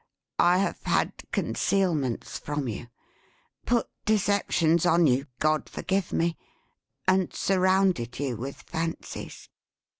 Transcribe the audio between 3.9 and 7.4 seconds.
deceptions on you, God forgive me! and